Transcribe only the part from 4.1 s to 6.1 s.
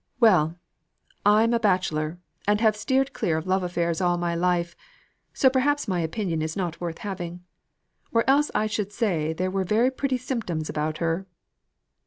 my life; so perhaps my